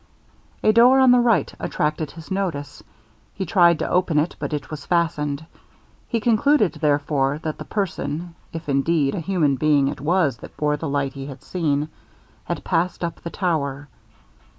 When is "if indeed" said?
8.51-9.13